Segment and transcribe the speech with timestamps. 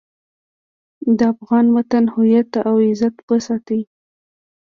[1.01, 3.81] چې د افغان وطن هويت او عزت وساتي.